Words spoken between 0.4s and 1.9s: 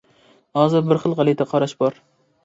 ھازىر بىر خىل غەلىتە قاراش